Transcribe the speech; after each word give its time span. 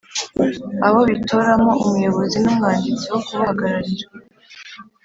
Abo 0.87 0.99
bitoramo 1.09 1.71
umuyobozi 1.85 2.37
n 2.43 2.45
umwanditsi 2.51 3.05
wo 3.13 3.19
kubahagararira. 3.25 4.07